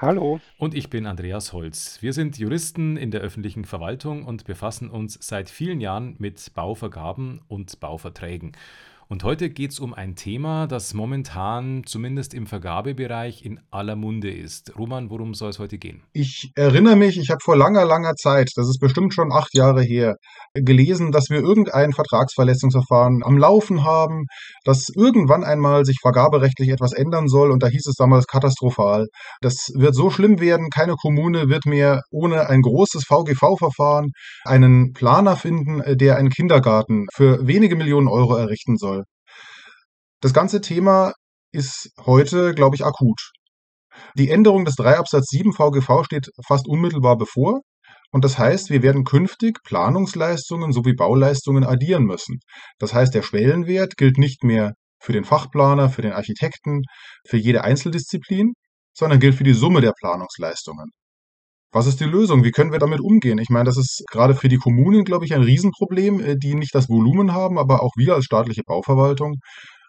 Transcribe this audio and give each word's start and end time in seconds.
Hallo. 0.00 0.38
Und 0.58 0.76
ich 0.76 0.90
bin 0.90 1.06
Andreas 1.06 1.52
Holz. 1.52 2.00
Wir 2.02 2.12
sind 2.12 2.38
Juristen 2.38 2.96
in 2.96 3.10
der 3.10 3.20
öffentlichen 3.20 3.64
Verwaltung 3.64 4.26
und 4.26 4.44
befassen 4.44 4.90
uns 4.90 5.18
seit 5.20 5.50
vielen 5.50 5.80
Jahren 5.80 6.14
mit 6.18 6.54
Bauvergaben 6.54 7.40
und 7.48 7.80
Bauverträgen. 7.80 8.52
Und 9.10 9.24
heute 9.24 9.48
geht 9.48 9.70
es 9.70 9.80
um 9.80 9.94
ein 9.94 10.16
Thema, 10.16 10.66
das 10.66 10.92
momentan 10.92 11.82
zumindest 11.86 12.34
im 12.34 12.46
Vergabebereich 12.46 13.42
in 13.42 13.58
aller 13.70 13.96
Munde 13.96 14.30
ist. 14.30 14.76
Roman, 14.78 15.08
worum 15.08 15.32
soll 15.32 15.48
es 15.48 15.58
heute 15.58 15.78
gehen? 15.78 16.02
Ich 16.12 16.50
erinnere 16.54 16.94
mich, 16.94 17.16
ich 17.16 17.30
habe 17.30 17.38
vor 17.42 17.56
langer, 17.56 17.86
langer 17.86 18.12
Zeit, 18.16 18.50
das 18.54 18.68
ist 18.68 18.80
bestimmt 18.80 19.14
schon 19.14 19.32
acht 19.32 19.54
Jahre 19.54 19.80
her, 19.82 20.16
gelesen, 20.52 21.10
dass 21.10 21.30
wir 21.30 21.38
irgendein 21.38 21.94
Vertragsverletzungsverfahren 21.94 23.22
am 23.24 23.38
Laufen 23.38 23.82
haben, 23.82 24.26
dass 24.64 24.90
irgendwann 24.94 25.42
einmal 25.42 25.86
sich 25.86 25.96
vergaberechtlich 26.02 26.68
etwas 26.68 26.92
ändern 26.92 27.28
soll 27.28 27.50
und 27.50 27.62
da 27.62 27.68
hieß 27.68 27.86
es 27.86 27.94
damals 27.94 28.26
katastrophal. 28.26 29.06
Das 29.40 29.70
wird 29.74 29.94
so 29.94 30.10
schlimm 30.10 30.38
werden, 30.38 30.68
keine 30.68 30.96
Kommune 30.96 31.48
wird 31.48 31.64
mehr 31.64 32.02
ohne 32.10 32.50
ein 32.50 32.60
großes 32.60 33.04
VGV-Verfahren 33.08 34.10
einen 34.44 34.92
Planer 34.92 35.36
finden, 35.36 35.80
der 35.96 36.18
einen 36.18 36.28
Kindergarten 36.28 37.06
für 37.14 37.46
wenige 37.46 37.74
Millionen 37.74 38.08
Euro 38.08 38.36
errichten 38.36 38.76
soll. 38.76 38.97
Das 40.20 40.32
ganze 40.32 40.60
Thema 40.60 41.12
ist 41.52 41.90
heute, 42.04 42.52
glaube 42.54 42.74
ich, 42.74 42.84
akut. 42.84 43.30
Die 44.14 44.30
Änderung 44.30 44.64
des 44.64 44.74
3 44.74 44.98
Absatz 44.98 45.28
7 45.28 45.52
VGV 45.52 46.04
steht 46.04 46.28
fast 46.46 46.66
unmittelbar 46.66 47.16
bevor. 47.16 47.60
Und 48.10 48.24
das 48.24 48.38
heißt, 48.38 48.70
wir 48.70 48.82
werden 48.82 49.04
künftig 49.04 49.62
Planungsleistungen 49.64 50.72
sowie 50.72 50.94
Bauleistungen 50.94 51.64
addieren 51.64 52.04
müssen. 52.04 52.38
Das 52.78 52.94
heißt, 52.94 53.14
der 53.14 53.22
Schwellenwert 53.22 53.96
gilt 53.96 54.18
nicht 54.18 54.42
mehr 54.42 54.72
für 55.00 55.12
den 55.12 55.24
Fachplaner, 55.24 55.88
für 55.90 56.02
den 56.02 56.12
Architekten, 56.12 56.82
für 57.26 57.36
jede 57.36 57.62
Einzeldisziplin, 57.62 58.54
sondern 58.94 59.20
gilt 59.20 59.36
für 59.36 59.44
die 59.44 59.52
Summe 59.52 59.80
der 59.80 59.92
Planungsleistungen. 60.00 60.90
Was 61.70 61.86
ist 61.86 62.00
die 62.00 62.04
Lösung? 62.04 62.44
Wie 62.44 62.50
können 62.50 62.72
wir 62.72 62.78
damit 62.78 63.00
umgehen? 63.00 63.38
Ich 63.38 63.50
meine, 63.50 63.66
das 63.66 63.76
ist 63.76 64.02
gerade 64.10 64.34
für 64.34 64.48
die 64.48 64.56
Kommunen, 64.56 65.04
glaube 65.04 65.26
ich, 65.26 65.34
ein 65.34 65.42
Riesenproblem, 65.42 66.20
äh, 66.20 66.36
die 66.36 66.54
nicht 66.54 66.74
das 66.74 66.88
Volumen 66.88 67.34
haben, 67.34 67.58
aber 67.58 67.82
auch 67.82 67.92
wir 67.96 68.14
als 68.14 68.24
staatliche 68.24 68.62
Bauverwaltung 68.64 69.36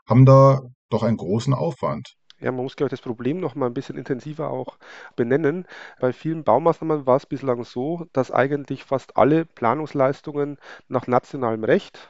haben 0.10 0.26
da 0.26 0.62
doch 0.90 1.04
einen 1.04 1.18
großen 1.18 1.54
Aufwand. 1.54 2.16
Ja, 2.42 2.52
man 2.52 2.64
muss, 2.64 2.76
glaube 2.76 2.88
ich, 2.88 2.92
das 2.92 3.02
Problem 3.02 3.40
noch 3.40 3.56
mal 3.56 3.66
ein 3.66 3.74
bisschen 3.74 3.98
intensiver 3.98 4.50
auch 4.50 4.78
benennen. 5.16 5.66
Bei 6.00 6.14
vielen 6.14 6.44
Baumaßnahmen 6.44 7.06
war 7.06 7.18
es 7.18 7.26
bislang 7.26 7.66
so, 7.66 8.06
dass 8.14 8.32
eigentlich 8.32 8.86
fast 8.86 9.18
alle 9.18 9.46
Planungsleistungen 9.46 10.58
nach 10.88 11.06
nationalem 11.08 11.66
Recht 11.66 12.10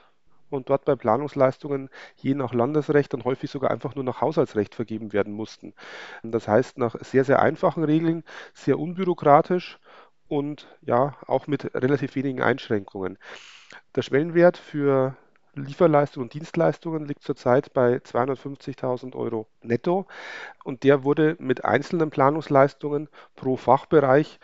und 0.52 0.70
dort 0.70 0.86
bei 0.86 0.96
Planungsleistungen 0.96 1.90
je 2.16 2.36
nach 2.36 2.54
Landesrecht 2.54 3.14
dann 3.14 3.24
häufig 3.24 3.50
sogar 3.50 3.72
einfach 3.72 3.96
nur 3.96 4.04
nach 4.04 4.22
Haushaltsrecht 4.22 4.76
vergeben 4.76 5.14
werden 5.14 5.34
mussten. 5.34 5.74
Das 6.24 6.48
heißt, 6.48 6.78
nach 6.78 6.96
sehr, 7.02 7.24
sehr 7.24 7.42
einfachen 7.42 7.84
Regeln, 7.84 8.24
sehr 8.54 8.80
unbürokratisch 8.80 9.80
und 10.28 10.68
ja, 10.82 11.16
auch 11.26 11.48
mit 11.48 11.74
relativ 11.74 12.16
wenigen 12.16 12.42
Einschränkungen. 12.42 13.18
Der 13.96 14.04
Schwellenwert 14.04 14.58
für 14.58 15.16
Lieferleistungen 15.66 16.26
und 16.26 16.34
Dienstleistungen 16.34 17.06
liegt 17.06 17.24
zurzeit 17.24 17.74
bei 17.74 17.98
250.000 17.98 19.16
Euro 19.16 19.48
netto 19.62 20.08
und 20.64 20.84
der 20.84 21.04
wurde 21.04 21.36
mit 21.40 21.66
einzelnen 21.66 22.10
Planungsleistungen 22.10 23.10
pro 23.36 23.58
Fachbereich 23.58 24.40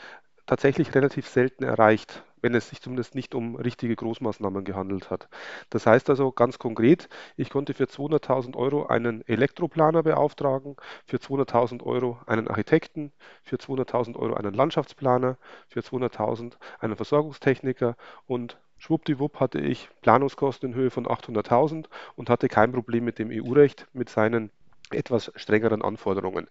tatsächlich 0.45 0.93
relativ 0.93 1.27
selten 1.27 1.63
erreicht, 1.63 2.23
wenn 2.41 2.53
es 2.53 2.69
sich 2.69 2.81
zumindest 2.81 3.15
nicht 3.15 3.33
um 3.33 3.55
richtige 3.55 3.95
Großmaßnahmen 3.95 4.63
gehandelt 4.63 5.09
hat. 5.09 5.27
Das 5.71 5.87
heißt 5.87 6.09
also 6.09 6.31
ganz 6.31 6.59
konkret, 6.59 7.09
ich 7.37 7.49
konnte 7.49 7.73
für 7.73 7.85
200.000 7.85 8.55
Euro 8.55 8.85
einen 8.85 9.27
Elektroplaner 9.27 10.03
beauftragen, 10.03 10.75
für 11.05 11.17
200.000 11.17 11.83
Euro 11.83 12.19
einen 12.27 12.47
Architekten, 12.47 13.11
für 13.41 13.55
200.000 13.55 14.15
Euro 14.15 14.35
einen 14.35 14.53
Landschaftsplaner, 14.53 15.37
für 15.67 15.79
200.000 15.79 16.53
einen 16.79 16.95
Versorgungstechniker 16.95 17.95
und 18.27 18.57
Schwuppdiwupp 18.77 19.39
hatte 19.39 19.59
ich 19.59 19.89
Planungskosten 20.01 20.71
in 20.71 20.75
Höhe 20.75 20.91
von 20.91 21.05
800.000 21.05 21.85
und 22.15 22.29
hatte 22.29 22.47
kein 22.47 22.71
Problem 22.71 23.03
mit 23.03 23.19
dem 23.19 23.29
EU-Recht, 23.31 23.87
mit 23.93 24.09
seinen 24.09 24.51
etwas 24.91 25.31
strengeren 25.35 25.81
Anforderungen. 25.81 26.47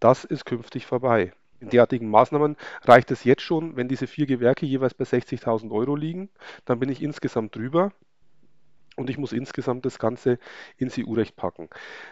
Das 0.00 0.24
ist 0.24 0.44
künftig 0.44 0.86
vorbei. 0.86 1.32
In 1.60 1.70
derartigen 1.70 2.08
Maßnahmen 2.08 2.56
reicht 2.82 3.10
es 3.10 3.24
jetzt 3.24 3.42
schon, 3.42 3.76
wenn 3.76 3.88
diese 3.88 4.06
vier 4.06 4.26
Gewerke 4.26 4.66
jeweils 4.66 4.94
bei 4.94 5.04
60.000 5.04 5.70
Euro 5.72 5.96
liegen, 5.96 6.28
dann 6.64 6.78
bin 6.78 6.88
ich 6.88 7.02
insgesamt 7.02 7.56
drüber 7.56 7.92
und 8.98 9.08
ich 9.08 9.18
muss 9.18 9.32
insgesamt 9.32 9.86
das 9.86 9.98
Ganze 9.98 10.38
ins 10.76 10.98
EU-Recht 10.98 11.36
packen. 11.36 11.68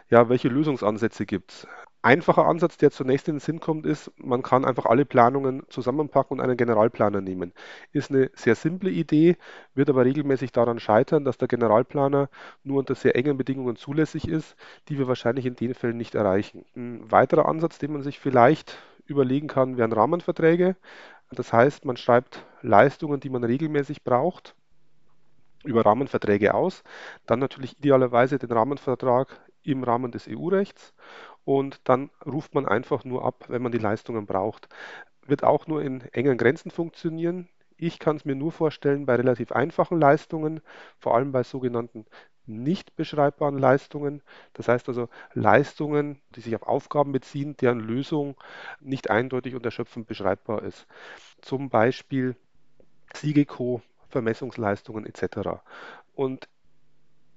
Ja, 0.09 0.29
welche 0.29 0.49
Lösungsansätze 0.49 1.27
gibt 1.27 1.51
es? 1.53 1.67
Einfacher 2.03 2.47
Ansatz, 2.47 2.77
der 2.77 2.93
zunächst 2.93 3.27
in 3.27 3.35
den 3.35 3.41
Sinn 3.41 3.59
kommt, 3.59 3.85
ist, 3.85 4.13
man 4.17 4.43
kann 4.43 4.65
einfach 4.65 4.87
alle 4.87 5.05
Planungen 5.05 5.65
zusammenpacken 5.69 6.39
und 6.39 6.45
einen 6.45 6.57
Generalplaner 6.57 7.21
nehmen. 7.21 7.53
Ist 7.93 8.13
eine 8.13 8.31
sehr 8.35 8.55
simple 8.55 8.91
Idee, 8.91 9.37
wird 9.75 9.91
aber 9.91 10.05
regelmäßig 10.05 10.53
daran 10.53 10.79
scheitern, 10.79 11.25
dass 11.25 11.37
der 11.37 11.49
Generalplaner 11.49 12.29
nur 12.63 12.79
unter 12.79 12.95
sehr 12.95 13.17
engen 13.17 13.37
Bedingungen 13.37 13.75
zulässig 13.75 14.29
ist, 14.29 14.55
die 14.89 14.99
wir 14.99 15.09
wahrscheinlich 15.09 15.47
in 15.47 15.57
den 15.57 15.75
Fällen 15.75 15.97
nicht 15.97 16.15
erreichen. 16.15 16.65
Ein 16.77 17.11
weiterer 17.11 17.47
Ansatz, 17.49 17.79
den 17.79 17.93
man 17.93 18.03
sich 18.05 18.21
vielleicht 18.21 18.79
überlegen 19.07 19.49
kann, 19.49 19.77
wären 19.77 19.93
Rahmenverträge. 19.93 20.77
Das 21.33 21.53
heißt, 21.53 21.85
man 21.85 21.97
schreibt 21.97 22.45
Leistungen, 22.63 23.19
die 23.19 23.31
man 23.31 23.43
regelmäßig 23.43 24.05
braucht, 24.05 24.55
über 25.67 25.85
Rahmenverträge 25.85 26.55
aus. 26.55 26.83
Dann 27.27 27.39
natürlich 27.39 27.79
idealerweise 27.79 28.39
den 28.39 28.53
Rahmenvertrag 28.53 29.41
im 29.63 29.85
Rahmen 29.85 30.13
des 30.13 30.27
EU-Rechts 30.29 30.95
und 31.45 31.81
dann 31.85 32.11
ruft 32.25 32.55
man 32.55 32.67
einfach 32.67 33.05
nur 33.05 33.25
ab, 33.25 33.45
wenn 33.49 33.63
man 33.63 33.73
die 33.73 33.79
Leistungen 33.79 34.27
braucht. 34.27 34.69
Wird 35.27 35.45
auch 35.45 35.67
nur 35.67 35.83
in 35.83 36.03
engen 36.13 36.39
Grenzen 36.39 36.71
funktionieren. 36.71 37.49
Ich 37.77 37.99
kann 37.99 38.17
es 38.17 38.25
mir 38.25 38.37
nur 38.37 38.53
vorstellen 38.53 39.07
bei 39.07 39.17
relativ 39.17 39.53
einfachen 39.53 40.01
Leistungen, 40.01 40.61
vor 40.99 41.15
allem 41.15 41.33
bei 41.33 41.43
sogenannten 41.43 42.07
nicht 42.47 42.97
beschreibbaren 42.97 43.59
Leistungen. 43.59 44.23
Das 44.55 44.69
heißt 44.69 44.89
also 44.89 45.09
Leistungen, 45.35 46.21
die 46.35 46.41
sich 46.41 46.55
auf 46.55 46.63
Aufgaben 46.63 47.13
beziehen, 47.13 47.57
deren 47.57 47.81
Lösung 47.81 48.37
nicht 48.81 49.11
eindeutig 49.11 49.55
und 49.55 49.65
erschöpfend 49.65 50.07
beschreibbar 50.07 50.63
ist. 50.63 50.87
Zum 51.43 51.69
Beispiel 51.69 52.37
SIGECO, 53.15 53.83
Vermessungsleistungen 54.17 55.05
etc. 55.05 55.61
Und 56.15 56.49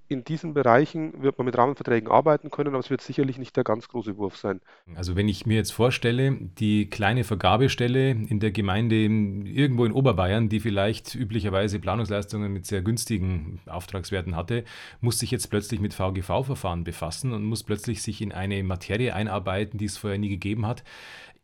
in 0.09 0.23
diesen 0.23 0.56
Bereichen 0.56 1.22
wird 1.22 1.38
man 1.38 1.45
mit 1.45 1.56
Rahmenverträgen 1.56 2.09
arbeiten 2.09 2.50
können, 2.50 2.69
aber 2.69 2.79
es 2.79 2.90
wird 2.90 3.01
sicherlich 3.01 3.38
nicht 3.38 3.56
der 3.56 3.63
ganz 3.63 3.88
große 3.88 4.17
Wurf 4.17 4.38
sein. 4.38 4.59
Also 4.95 5.16
wenn 5.16 5.28
ich 5.28 5.45
mir 5.45 5.57
jetzt 5.57 5.69
vorstelle, 5.69 6.35
die 6.35 6.90
kleine 6.90 7.23
Vergabestelle 7.23 8.09
in 8.09 8.40
der 8.40 8.50
Gemeinde 8.50 8.95
irgendwo 8.95 9.85
in 9.85 9.91
Oberbayern, 9.91 10.50
die 10.50 10.59
vielleicht 10.59 11.13
üblicherweise 11.13 11.79
Planungsleistungen 11.79 12.51
mit 12.51 12.66
sehr 12.66 12.81
günstigen 12.81 13.59
Auftragswerten 13.67 14.35
hatte, 14.35 14.63
muss 15.00 15.19
sich 15.19 15.29
jetzt 15.29 15.51
plötzlich 15.51 15.79
mit 15.79 15.94
VGV-Verfahren 15.94 16.84
befassen 16.84 17.31
und 17.31 17.44
muss 17.44 17.63
plötzlich 17.63 18.01
sich 18.01 18.23
in 18.23 18.31
eine 18.31 18.63
Materie 18.63 19.13
einarbeiten, 19.13 19.78
die 19.78 19.85
es 19.85 19.97
vorher 19.97 20.17
nie 20.17 20.29
gegeben 20.29 20.66
hat 20.66 20.84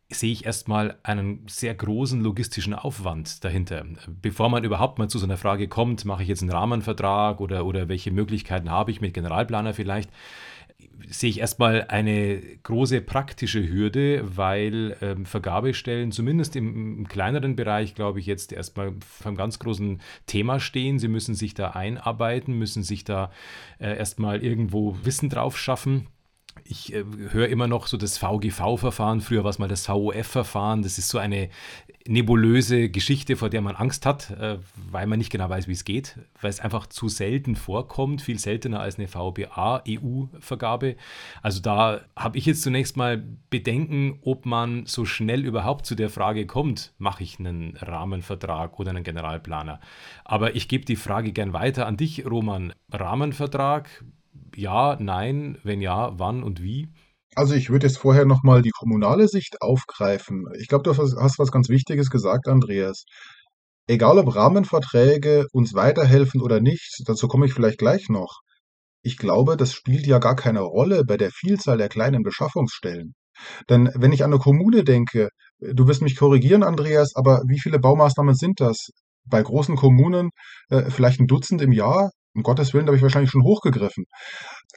sehe 0.08 0.32
ich 0.32 0.46
erstmal 0.46 0.98
einen 1.02 1.46
sehr 1.48 1.74
großen 1.74 2.20
logistischen 2.20 2.74
Aufwand 2.74 3.44
dahinter. 3.44 3.84
Bevor 4.22 4.48
man 4.48 4.62
überhaupt 4.62 4.98
mal 4.98 5.08
zu 5.08 5.18
so 5.18 5.26
einer 5.26 5.36
Frage 5.36 5.66
kommt, 5.66 6.04
mache 6.04 6.22
ich 6.22 6.28
jetzt 6.28 6.42
einen 6.42 6.52
Rahmenvertrag 6.52 7.40
oder, 7.40 7.66
oder 7.66 7.88
welche 7.88 8.12
Möglichkeiten 8.12 8.70
habe 8.70 8.92
ich 8.92 9.00
mit 9.00 9.14
Generalplaner 9.14 9.74
vielleicht, 9.74 10.10
sehe 11.08 11.30
ich 11.30 11.40
erstmal 11.40 11.86
eine 11.88 12.40
große 12.62 13.00
praktische 13.00 13.68
Hürde, 13.68 14.22
weil 14.36 14.96
ähm, 15.00 15.26
Vergabestellen 15.26 16.12
zumindest 16.12 16.54
im, 16.54 16.98
im, 16.98 17.08
kleineren 17.08 17.56
Bereich, 17.56 17.94
glaube 17.94 18.20
ich, 18.20 18.26
jetzt 18.26 18.52
erstmal 18.52 18.92
vor 19.00 19.28
einem 19.28 19.36
ganz 19.36 19.58
großen 19.58 20.00
Thema 20.26 20.60
stehen. 20.60 20.98
Sie 20.98 21.08
müssen 21.08 21.34
sich 21.34 21.54
da 21.54 21.70
einarbeiten, 21.70 22.54
müssen 22.58 22.82
sich 22.82 23.04
da 23.04 23.30
äh, 23.78 23.96
erstmal 23.96 24.42
irgendwo 24.42 24.96
Wissen 25.02 25.30
drauf 25.30 25.58
schaffen 25.58 26.08
ich 26.68 26.92
äh, 26.92 27.04
höre 27.30 27.48
immer 27.48 27.66
noch 27.66 27.86
so 27.86 27.96
das 27.96 28.18
VGV-Verfahren, 28.18 29.20
früher 29.20 29.44
war 29.44 29.50
es 29.50 29.58
mal 29.58 29.68
das 29.68 29.86
VOF-Verfahren. 29.86 30.82
Das 30.82 30.98
ist 30.98 31.08
so 31.08 31.18
eine 31.18 31.48
nebulöse 32.06 32.88
Geschichte, 32.88 33.36
vor 33.36 33.50
der 33.50 33.60
man 33.62 33.76
Angst 33.76 34.06
hat, 34.06 34.30
äh, 34.30 34.58
weil 34.90 35.06
man 35.06 35.18
nicht 35.18 35.30
genau 35.30 35.48
weiß, 35.48 35.68
wie 35.68 35.72
es 35.72 35.84
geht, 35.84 36.18
weil 36.40 36.50
es 36.50 36.60
einfach 36.60 36.86
zu 36.86 37.08
selten 37.08 37.56
vorkommt, 37.56 38.22
viel 38.22 38.38
seltener 38.38 38.80
als 38.80 38.98
eine 38.98 39.08
VBA-EU-Vergabe. 39.08 40.96
Also 41.42 41.60
da 41.60 42.02
habe 42.14 42.38
ich 42.38 42.46
jetzt 42.46 42.62
zunächst 42.62 42.96
mal 42.96 43.22
Bedenken, 43.50 44.18
ob 44.22 44.46
man 44.46 44.86
so 44.86 45.04
schnell 45.04 45.44
überhaupt 45.44 45.86
zu 45.86 45.94
der 45.94 46.10
Frage 46.10 46.46
kommt, 46.46 46.92
mache 46.98 47.22
ich 47.22 47.38
einen 47.38 47.76
Rahmenvertrag 47.76 48.78
oder 48.78 48.90
einen 48.90 49.04
Generalplaner. 49.04 49.80
Aber 50.24 50.54
ich 50.54 50.68
gebe 50.68 50.84
die 50.84 50.96
Frage 50.96 51.32
gern 51.32 51.52
weiter 51.52 51.86
an 51.86 51.96
dich, 51.96 52.24
Roman. 52.26 52.72
Rahmenvertrag, 52.92 54.04
ja, 54.54 54.96
nein, 55.00 55.58
wenn 55.62 55.80
ja, 55.80 56.18
wann 56.18 56.42
und 56.42 56.62
wie? 56.62 56.88
Also 57.34 57.54
ich 57.54 57.70
würde 57.70 57.86
jetzt 57.86 57.98
vorher 57.98 58.24
nochmal 58.24 58.62
die 58.62 58.70
kommunale 58.70 59.28
Sicht 59.28 59.60
aufgreifen. 59.60 60.44
Ich 60.58 60.68
glaube, 60.68 60.84
du 60.84 60.96
hast 60.96 61.38
was 61.38 61.52
ganz 61.52 61.68
Wichtiges 61.68 62.08
gesagt, 62.10 62.48
Andreas. 62.48 63.04
Egal 63.88 64.18
ob 64.18 64.34
Rahmenverträge 64.34 65.46
uns 65.52 65.74
weiterhelfen 65.74 66.40
oder 66.40 66.60
nicht, 66.60 67.02
dazu 67.06 67.28
komme 67.28 67.46
ich 67.46 67.52
vielleicht 67.52 67.78
gleich 67.78 68.08
noch. 68.08 68.40
Ich 69.02 69.16
glaube, 69.18 69.56
das 69.56 69.72
spielt 69.72 70.06
ja 70.06 70.18
gar 70.18 70.34
keine 70.34 70.62
Rolle 70.62 71.04
bei 71.04 71.16
der 71.16 71.30
Vielzahl 71.30 71.78
der 71.78 71.88
kleinen 71.88 72.22
Beschaffungsstellen. 72.22 73.14
Denn 73.68 73.90
wenn 73.94 74.12
ich 74.12 74.24
an 74.24 74.32
eine 74.32 74.40
Kommune 74.40 74.82
denke, 74.82 75.28
du 75.60 75.86
wirst 75.86 76.02
mich 76.02 76.16
korrigieren, 76.16 76.62
Andreas, 76.62 77.14
aber 77.14 77.42
wie 77.46 77.60
viele 77.60 77.78
Baumaßnahmen 77.78 78.34
sind 78.34 78.60
das? 78.60 78.88
Bei 79.24 79.42
großen 79.42 79.76
Kommunen 79.76 80.30
äh, 80.70 80.90
vielleicht 80.90 81.20
ein 81.20 81.26
Dutzend 81.26 81.60
im 81.62 81.72
Jahr, 81.72 82.10
um 82.36 82.42
Gottes 82.42 82.74
Willen, 82.74 82.84
da 82.84 82.90
habe 82.90 82.98
ich 82.98 83.02
wahrscheinlich 83.02 83.30
schon 83.30 83.42
hochgegriffen. 83.42 84.04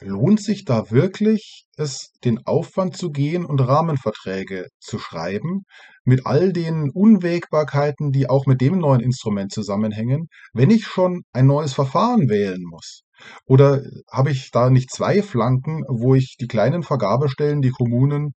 Lohnt 0.00 0.42
sich 0.42 0.64
da 0.64 0.90
wirklich, 0.90 1.66
es 1.76 2.10
den 2.24 2.40
Aufwand 2.46 2.96
zu 2.96 3.10
gehen 3.10 3.44
und 3.44 3.60
Rahmenverträge 3.60 4.68
zu 4.80 4.98
schreiben, 4.98 5.64
mit 6.04 6.26
all 6.26 6.52
den 6.52 6.90
Unwägbarkeiten, 6.90 8.10
die 8.10 8.28
auch 8.28 8.46
mit 8.46 8.60
dem 8.62 8.78
neuen 8.78 9.00
Instrument 9.00 9.52
zusammenhängen, 9.52 10.28
wenn 10.54 10.70
ich 10.70 10.86
schon 10.86 11.22
ein 11.32 11.46
neues 11.46 11.74
Verfahren 11.74 12.30
wählen 12.30 12.62
muss? 12.62 13.02
Oder 13.44 13.82
habe 14.10 14.30
ich 14.30 14.50
da 14.50 14.70
nicht 14.70 14.90
zwei 14.90 15.22
Flanken, 15.22 15.82
wo 15.88 16.14
ich 16.14 16.36
die 16.40 16.48
kleinen 16.48 16.82
Vergabestellen, 16.82 17.60
die 17.60 17.70
Kommunen, 17.70 18.32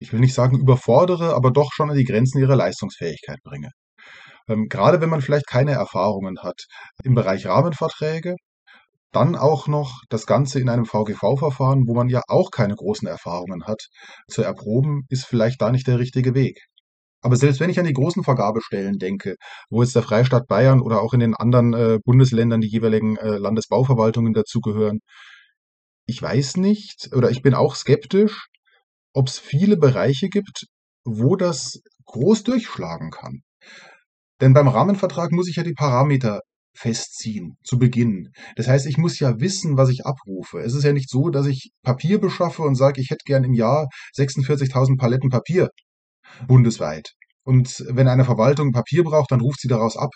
ich 0.00 0.12
will 0.12 0.20
nicht 0.20 0.34
sagen 0.34 0.58
überfordere, 0.58 1.34
aber 1.34 1.52
doch 1.52 1.70
schon 1.72 1.90
an 1.90 1.96
die 1.96 2.04
Grenzen 2.04 2.40
ihrer 2.40 2.56
Leistungsfähigkeit 2.56 3.38
bringe? 3.44 3.70
Ähm, 4.48 4.66
gerade 4.68 5.00
wenn 5.00 5.10
man 5.10 5.20
vielleicht 5.20 5.46
keine 5.46 5.72
Erfahrungen 5.72 6.38
hat 6.42 6.64
im 7.04 7.14
Bereich 7.14 7.46
Rahmenverträge, 7.46 8.34
dann 9.12 9.36
auch 9.36 9.68
noch 9.68 10.02
das 10.08 10.26
Ganze 10.26 10.60
in 10.60 10.68
einem 10.68 10.84
VGV-Verfahren, 10.84 11.84
wo 11.86 11.94
man 11.94 12.08
ja 12.08 12.22
auch 12.28 12.50
keine 12.50 12.74
großen 12.74 13.08
Erfahrungen 13.08 13.64
hat, 13.64 13.88
zu 14.28 14.42
erproben, 14.42 15.04
ist 15.08 15.24
vielleicht 15.24 15.60
da 15.62 15.70
nicht 15.70 15.86
der 15.86 15.98
richtige 15.98 16.34
Weg. 16.34 16.66
Aber 17.20 17.36
selbst 17.36 17.60
wenn 17.60 17.70
ich 17.70 17.80
an 17.80 17.86
die 17.86 17.94
großen 17.94 18.22
Vergabestellen 18.22 18.98
denke, 18.98 19.36
wo 19.70 19.82
jetzt 19.82 19.94
der 19.96 20.02
Freistaat 20.02 20.46
Bayern 20.46 20.80
oder 20.80 21.02
auch 21.02 21.14
in 21.14 21.20
den 21.20 21.34
anderen 21.34 21.74
äh, 21.74 21.98
Bundesländern 22.04 22.60
die 22.60 22.68
jeweiligen 22.68 23.16
äh, 23.16 23.38
Landesbauverwaltungen 23.38 24.34
dazugehören, 24.34 25.00
ich 26.06 26.22
weiß 26.22 26.56
nicht 26.58 27.10
oder 27.14 27.30
ich 27.30 27.42
bin 27.42 27.54
auch 27.54 27.74
skeptisch, 27.74 28.46
ob 29.12 29.28
es 29.28 29.38
viele 29.38 29.76
Bereiche 29.76 30.28
gibt, 30.28 30.66
wo 31.04 31.36
das 31.36 31.80
groß 32.06 32.44
durchschlagen 32.44 33.10
kann. 33.10 33.42
Denn 34.40 34.54
beim 34.54 34.68
Rahmenvertrag 34.68 35.32
muss 35.32 35.48
ich 35.48 35.56
ja 35.56 35.64
die 35.64 35.74
Parameter 35.74 36.40
festziehen 36.78 37.56
zu 37.64 37.78
Beginn. 37.78 38.30
Das 38.56 38.68
heißt, 38.68 38.86
ich 38.86 38.98
muss 38.98 39.18
ja 39.18 39.40
wissen, 39.40 39.76
was 39.76 39.88
ich 39.88 40.06
abrufe. 40.06 40.60
Es 40.60 40.74
ist 40.74 40.84
ja 40.84 40.92
nicht 40.92 41.10
so, 41.10 41.28
dass 41.28 41.46
ich 41.46 41.72
Papier 41.82 42.20
beschaffe 42.20 42.62
und 42.62 42.76
sage, 42.76 43.00
ich 43.00 43.10
hätte 43.10 43.24
gern 43.24 43.44
im 43.44 43.52
Jahr 43.52 43.88
46.000 44.16 44.96
Paletten 44.96 45.28
Papier 45.28 45.70
bundesweit. 46.46 47.14
Und 47.44 47.84
wenn 47.88 48.06
eine 48.08 48.24
Verwaltung 48.24 48.72
Papier 48.72 49.02
braucht, 49.02 49.32
dann 49.32 49.40
ruft 49.40 49.60
sie 49.60 49.68
daraus 49.68 49.96
ab. 49.96 50.10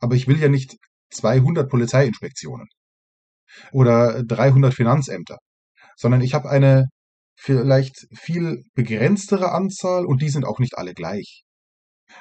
Aber 0.00 0.14
ich 0.14 0.28
will 0.28 0.38
ja 0.38 0.48
nicht 0.48 0.76
200 1.12 1.70
Polizeiinspektionen 1.70 2.66
oder 3.72 4.22
300 4.24 4.74
Finanzämter, 4.74 5.38
sondern 5.96 6.20
ich 6.20 6.34
habe 6.34 6.50
eine 6.50 6.86
vielleicht 7.38 8.06
viel 8.14 8.64
begrenztere 8.74 9.52
Anzahl 9.52 10.04
und 10.04 10.20
die 10.20 10.28
sind 10.28 10.44
auch 10.44 10.58
nicht 10.58 10.76
alle 10.76 10.92
gleich. 10.92 11.45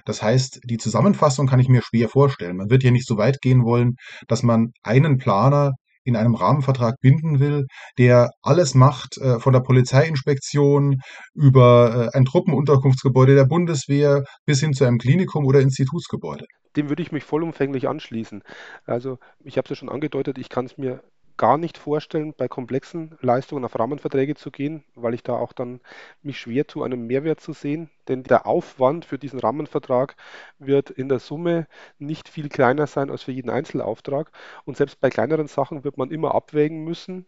Das 0.06 0.22
heißt, 0.22 0.62
die 0.66 0.78
Zusammenfassung 0.78 1.48
kann 1.48 1.60
ich 1.60 1.70
mir 1.70 1.82
schwer 1.82 2.10
vorstellen. 2.10 2.58
Man 2.58 2.70
wird 2.70 2.84
ja 2.84 2.92
nicht 2.92 3.08
so 3.08 3.18
weit 3.18 3.42
gehen 3.42 3.64
wollen, 3.64 3.96
dass 4.28 4.44
man 4.44 4.72
einen 4.84 5.18
Planer 5.18 5.74
in 6.06 6.16
einem 6.16 6.36
Rahmenvertrag 6.36 6.96
binden 7.02 7.40
will, 7.40 7.66
der 7.98 8.30
alles 8.44 8.76
macht, 8.76 9.18
äh, 9.18 9.40
von 9.40 9.54
der 9.54 9.62
Polizeiinspektion 9.62 11.02
über 11.34 12.12
äh, 12.14 12.18
ein 12.18 12.26
Truppenunterkunftsgebäude 12.26 13.36
der 13.36 13.46
Bundeswehr 13.46 14.24
bis 14.46 14.60
hin 14.60 14.74
zu 14.74 14.86
einem 14.86 15.00
Klinikum 15.00 15.46
oder 15.46 15.62
Institutsgebäude. 15.62 16.46
Dem 16.76 16.90
würde 16.90 17.02
ich 17.02 17.12
mich 17.12 17.24
vollumfänglich 17.24 17.88
anschließen. 17.88 18.44
Also 18.86 19.18
ich 19.44 19.58
habe 19.58 19.66
es 19.66 19.72
ja 19.72 19.76
schon 19.76 19.90
angedeutet, 19.90 20.38
ich 20.38 20.50
kann 20.50 20.66
es 20.66 20.78
mir 20.78 21.02
gar 21.38 21.58
nicht 21.58 21.78
vorstellen, 21.78 22.34
bei 22.38 22.48
komplexen 22.48 23.18
Leistungen 23.22 23.66
auf 23.66 23.78
Rahmenverträge 23.78 24.36
zu 24.36 24.52
gehen, 24.52 24.84
weil 24.96 25.14
ich 25.14 25.24
da 25.24 25.36
auch 25.36 25.54
dann 25.54 25.82
mich 26.22 26.40
schwer 26.40 26.68
tue, 26.68 26.86
einen 26.86 27.08
Mehrwert 27.08 27.42
zu 27.42 27.54
sehen. 27.54 27.90
Denn 28.08 28.24
der 28.24 28.46
Aufwand 28.46 29.06
für 29.06 29.18
diesen 29.20 29.40
Rahmenvertrag 29.40 30.16
wird 30.60 30.90
in 30.90 31.10
der 31.10 31.20
Summe 31.20 31.68
nicht 32.00 32.30
viel 32.30 32.50
kleiner 32.50 32.88
sein 32.88 33.10
als 33.10 33.24
für 33.24 33.32
jeden 33.32 33.50
Einzelauftrag. 33.50 34.32
Und 34.66 34.78
selbst 34.78 35.00
bei 35.02 35.10
kleineren 35.10 35.48
Sachen 35.48 35.84
wird 35.84 35.98
man 35.98 36.12
immer 36.12 36.36
abwägen 36.36 36.84
müssen, 36.84 37.26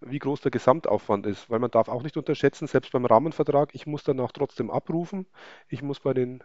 wie 0.00 0.18
groß 0.18 0.40
der 0.40 0.50
Gesamtaufwand 0.50 1.26
ist, 1.26 1.50
weil 1.50 1.58
man 1.58 1.70
darf 1.70 1.88
auch 1.88 2.02
nicht 2.02 2.16
unterschätzen, 2.16 2.66
selbst 2.66 2.92
beim 2.92 3.06
Rahmenvertrag, 3.06 3.70
ich 3.74 3.86
muss 3.86 4.04
danach 4.04 4.32
trotzdem 4.32 4.70
abrufen, 4.70 5.26
ich 5.68 5.82
muss 5.82 6.00
bei 6.00 6.14
den 6.14 6.42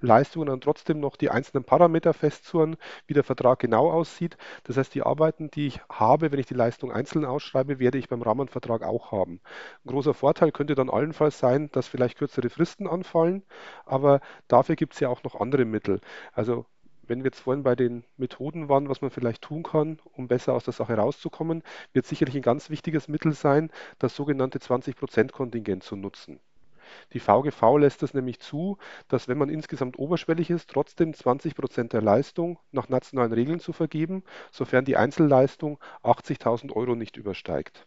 Leistungen 0.00 0.46
dann 0.46 0.60
trotzdem 0.60 1.00
noch 1.00 1.16
die 1.16 1.30
einzelnen 1.30 1.64
Parameter 1.64 2.12
festzurren, 2.14 2.76
wie 3.06 3.14
der 3.14 3.24
Vertrag 3.24 3.58
genau 3.58 3.90
aussieht. 3.90 4.36
Das 4.64 4.76
heißt, 4.76 4.94
die 4.94 5.02
Arbeiten, 5.02 5.50
die 5.50 5.66
ich 5.66 5.80
habe, 5.90 6.32
wenn 6.32 6.38
ich 6.40 6.46
die 6.46 6.54
Leistung 6.54 6.92
einzeln 6.92 7.24
ausschreibe, 7.24 7.78
werde 7.78 7.98
ich 7.98 8.08
beim 8.08 8.22
Rahmenvertrag 8.22 8.82
auch 8.82 9.12
haben. 9.12 9.40
Ein 9.84 9.90
großer 9.90 10.14
Vorteil 10.14 10.52
könnte 10.52 10.74
dann 10.74 10.90
allenfalls 10.90 11.38
sein, 11.38 11.70
dass 11.72 11.88
vielleicht 11.88 12.18
kürzere 12.18 12.50
Fristen 12.50 12.86
anfallen, 12.86 13.42
aber 13.84 14.20
dafür 14.48 14.76
gibt 14.76 14.94
es 14.94 15.00
ja 15.00 15.08
auch 15.08 15.22
noch 15.22 15.40
andere 15.40 15.64
Mittel. 15.64 16.00
Also 16.32 16.66
wenn 17.10 17.20
wir 17.20 17.26
jetzt 17.26 17.40
vorhin 17.40 17.64
bei 17.64 17.74
den 17.74 18.04
Methoden 18.16 18.68
waren, 18.68 18.88
was 18.88 19.02
man 19.02 19.10
vielleicht 19.10 19.42
tun 19.42 19.62
kann, 19.64 19.98
um 20.12 20.28
besser 20.28 20.54
aus 20.54 20.64
der 20.64 20.72
Sache 20.72 20.94
rauszukommen, 20.94 21.62
wird 21.92 22.06
sicherlich 22.06 22.36
ein 22.36 22.42
ganz 22.42 22.70
wichtiges 22.70 23.08
Mittel 23.08 23.32
sein, 23.32 23.70
das 23.98 24.14
sogenannte 24.14 24.60
20%-Kontingent 24.60 25.82
zu 25.82 25.96
nutzen. 25.96 26.40
Die 27.12 27.20
VGV 27.20 27.78
lässt 27.78 28.02
es 28.02 28.14
nämlich 28.14 28.40
zu, 28.40 28.78
dass 29.08 29.28
wenn 29.28 29.38
man 29.38 29.48
insgesamt 29.48 29.98
oberschwellig 29.98 30.50
ist, 30.50 30.70
trotzdem 30.70 31.14
20 31.14 31.54
Prozent 31.54 31.92
der 31.92 32.02
Leistung 32.02 32.58
nach 32.72 32.88
nationalen 32.88 33.32
Regeln 33.32 33.60
zu 33.60 33.72
vergeben, 33.72 34.22
sofern 34.50 34.84
die 34.84 34.96
Einzelleistung 34.96 35.78
80.000 36.02 36.72
Euro 36.74 36.94
nicht 36.94 37.16
übersteigt. 37.16 37.86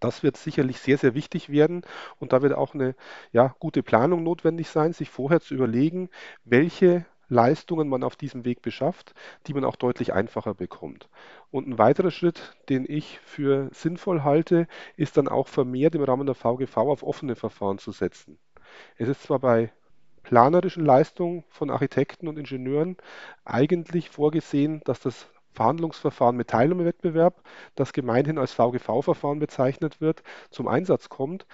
Das 0.00 0.22
wird 0.22 0.36
sicherlich 0.36 0.78
sehr, 0.78 0.98
sehr 0.98 1.14
wichtig 1.14 1.50
werden 1.50 1.82
und 2.18 2.32
da 2.32 2.42
wird 2.42 2.54
auch 2.54 2.74
eine 2.74 2.94
ja, 3.32 3.54
gute 3.58 3.82
Planung 3.82 4.22
notwendig 4.22 4.68
sein, 4.68 4.92
sich 4.92 5.10
vorher 5.10 5.40
zu 5.40 5.54
überlegen, 5.54 6.08
welche 6.44 7.06
Leistungen 7.32 7.88
man 7.88 8.04
auf 8.04 8.14
diesem 8.14 8.44
Weg 8.44 8.60
beschafft, 8.60 9.14
die 9.46 9.54
man 9.54 9.64
auch 9.64 9.76
deutlich 9.76 10.12
einfacher 10.12 10.54
bekommt. 10.54 11.08
Und 11.50 11.66
ein 11.66 11.78
weiterer 11.78 12.10
Schritt, 12.10 12.56
den 12.68 12.84
ich 12.86 13.18
für 13.20 13.70
sinnvoll 13.72 14.22
halte, 14.22 14.68
ist 14.96 15.16
dann 15.16 15.28
auch 15.28 15.48
vermehrt 15.48 15.94
im 15.94 16.04
Rahmen 16.04 16.26
der 16.26 16.34
VGV 16.34 16.76
auf 16.76 17.02
offene 17.02 17.34
Verfahren 17.34 17.78
zu 17.78 17.90
setzen. 17.90 18.38
Es 18.98 19.08
ist 19.08 19.22
zwar 19.22 19.38
bei 19.38 19.72
planerischen 20.22 20.84
Leistungen 20.84 21.44
von 21.48 21.70
Architekten 21.70 22.28
und 22.28 22.38
Ingenieuren 22.38 22.96
eigentlich 23.44 24.10
vorgesehen, 24.10 24.82
dass 24.84 25.00
das 25.00 25.26
Verhandlungsverfahren 25.54 26.36
mit 26.36 26.48
Teilnahmewettbewerb, 26.48 27.42
das 27.74 27.92
gemeinhin 27.94 28.38
als 28.38 28.52
VGV-Verfahren 28.52 29.38
bezeichnet 29.38 30.00
wird, 30.00 30.22
zum 30.50 30.68
Einsatz 30.68 31.08
kommt. 31.08 31.46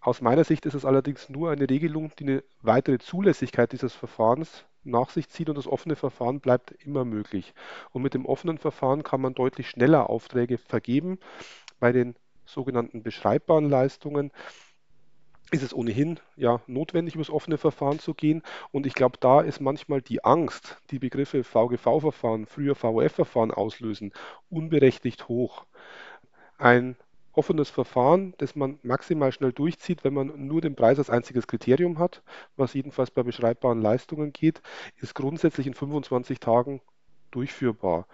Aus 0.00 0.20
meiner 0.20 0.44
Sicht 0.44 0.66
ist 0.66 0.74
es 0.74 0.84
allerdings 0.84 1.28
nur 1.28 1.50
eine 1.50 1.68
Regelung, 1.70 2.12
die 2.18 2.24
eine 2.24 2.44
weitere 2.60 2.98
Zulässigkeit 2.98 3.72
dieses 3.72 3.94
Verfahrens 3.94 4.64
nach 4.86 5.10
sich 5.10 5.28
zieht 5.28 5.48
und 5.48 5.56
das 5.56 5.66
offene 5.66 5.96
Verfahren 5.96 6.40
bleibt 6.40 6.72
immer 6.84 7.04
möglich. 7.04 7.54
Und 7.92 8.02
mit 8.02 8.14
dem 8.14 8.26
offenen 8.26 8.58
Verfahren 8.58 9.02
kann 9.02 9.20
man 9.20 9.34
deutlich 9.34 9.68
schneller 9.68 10.08
Aufträge 10.10 10.58
vergeben. 10.58 11.18
Bei 11.78 11.92
den 11.92 12.14
sogenannten 12.44 13.02
beschreibbaren 13.02 13.68
Leistungen 13.68 14.30
ist 15.52 15.62
es 15.62 15.74
ohnehin 15.74 16.18
ja 16.36 16.60
notwendig, 16.66 17.14
über 17.14 17.22
das 17.22 17.32
offene 17.32 17.58
Verfahren 17.58 17.98
zu 17.98 18.14
gehen. 18.14 18.42
Und 18.72 18.86
ich 18.86 18.94
glaube, 18.94 19.18
da 19.20 19.40
ist 19.40 19.60
manchmal 19.60 20.02
die 20.02 20.24
Angst, 20.24 20.78
die 20.90 20.98
Begriffe 20.98 21.44
VGV-Verfahren, 21.44 22.46
früher 22.46 22.74
VOF-Verfahren 22.74 23.52
auslösen, 23.52 24.12
unberechtigt 24.50 25.28
hoch. 25.28 25.66
Ein 26.58 26.96
offenes 27.36 27.70
Verfahren, 27.70 28.34
das 28.38 28.56
man 28.56 28.78
maximal 28.82 29.32
schnell 29.32 29.52
durchzieht, 29.52 30.04
wenn 30.04 30.14
man 30.14 30.46
nur 30.46 30.60
den 30.60 30.74
Preis 30.74 30.98
als 30.98 31.10
einziges 31.10 31.46
Kriterium 31.46 31.98
hat, 31.98 32.22
was 32.56 32.74
jedenfalls 32.74 33.10
bei 33.10 33.22
beschreibbaren 33.22 33.80
Leistungen 33.80 34.32
geht, 34.32 34.62
ist 34.96 35.14
grundsätzlich 35.14 35.66
in 35.66 35.74
25 35.74 36.40
Tagen 36.40 36.80
durchführbar. 37.30 38.06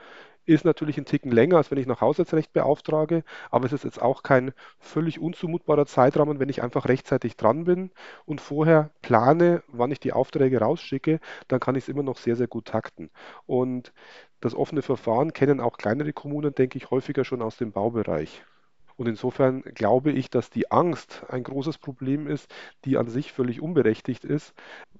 Ist 0.44 0.64
natürlich 0.64 0.98
ein 0.98 1.04
Ticken 1.04 1.30
länger, 1.30 1.56
als 1.58 1.70
wenn 1.70 1.78
ich 1.78 1.86
nach 1.86 2.00
Haushaltsrecht 2.00 2.52
beauftrage, 2.52 3.22
aber 3.52 3.66
es 3.66 3.72
ist 3.72 3.84
jetzt 3.84 4.02
auch 4.02 4.24
kein 4.24 4.52
völlig 4.80 5.20
unzumutbarer 5.20 5.86
Zeitrahmen, 5.86 6.40
wenn 6.40 6.48
ich 6.48 6.62
einfach 6.62 6.88
rechtzeitig 6.88 7.36
dran 7.36 7.64
bin 7.64 7.92
und 8.24 8.40
vorher 8.40 8.90
plane, 9.02 9.62
wann 9.68 9.92
ich 9.92 10.00
die 10.00 10.12
Aufträge 10.12 10.58
rausschicke, 10.58 11.20
dann 11.46 11.60
kann 11.60 11.76
ich 11.76 11.84
es 11.84 11.88
immer 11.88 12.02
noch 12.02 12.18
sehr, 12.18 12.34
sehr 12.34 12.48
gut 12.48 12.64
takten. 12.66 13.10
Und 13.46 13.92
das 14.40 14.54
offene 14.56 14.82
Verfahren 14.82 15.32
kennen 15.32 15.60
auch 15.60 15.76
kleinere 15.78 16.12
Kommunen, 16.12 16.54
denke 16.54 16.76
ich, 16.76 16.90
häufiger 16.90 17.24
schon 17.24 17.42
aus 17.42 17.56
dem 17.56 17.70
Baubereich. 17.70 18.44
Und 18.96 19.06
insofern 19.06 19.62
glaube 19.62 20.12
ich, 20.12 20.30
dass 20.30 20.50
die 20.50 20.70
Angst 20.70 21.24
ein 21.28 21.42
großes 21.42 21.78
Problem 21.78 22.26
ist, 22.26 22.52
die 22.84 22.96
an 22.96 23.08
sich 23.08 23.32
völlig 23.32 23.60
unberechtigt 23.60 24.24
ist, 24.24 24.54